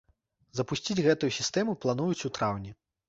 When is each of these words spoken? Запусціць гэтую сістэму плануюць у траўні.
Запусціць 0.59 1.05
гэтую 1.07 1.29
сістэму 1.39 1.77
плануюць 1.85 2.25
у 2.31 2.33
траўні. 2.39 2.77